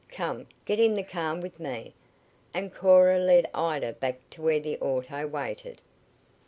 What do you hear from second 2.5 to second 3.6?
and Cora led